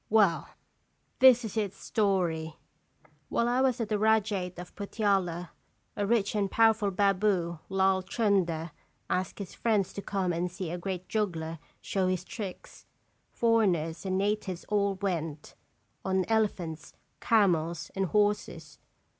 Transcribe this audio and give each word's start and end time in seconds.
"Well, 0.09 0.47
this 1.19 1.45
is 1.45 1.55
its 1.55 1.77
story: 1.77 2.55
While 3.29 3.47
I 3.47 3.61
was 3.61 3.79
at 3.79 3.89
the 3.89 3.99
Rajate 3.99 4.57
of 4.57 4.73
Puttiala, 4.75 5.51
a 5.95 6.07
rich 6.07 6.33
and 6.33 6.49
powerful 6.49 6.89
baboo, 6.89 7.59
Lall 7.69 8.01
Chunder, 8.01 8.71
asked 9.11 9.37
his 9.37 9.53
friends 9.53 9.93
to 9.93 10.01
come 10.01 10.33
and 10.33 10.51
see 10.51 10.71
a 10.71 10.77
great 10.79 11.07
juggler 11.07 11.59
show 11.81 12.07
his 12.07 12.23
tricks. 12.23 12.87
Foreigners 13.29 14.03
and 14.03 14.17
na 14.17 14.33
tives 14.33 14.65
all 14.69 14.95
went, 14.95 15.53
on 16.03 16.25
elephants, 16.25 16.93
camels, 17.19 17.91
and 17.95 18.07
horses. 18.07 18.79